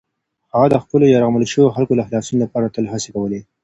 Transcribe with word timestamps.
هغه 0.53 0.67
د 0.69 0.75
خپلو 0.83 1.05
یرغمل 1.13 1.43
شویو 1.51 1.73
خلکو 1.75 1.93
د 1.95 2.01
خلاصون 2.07 2.37
لپاره 2.43 2.71
تل 2.75 2.85
هڅې 2.93 3.09
کولې. 3.15 3.41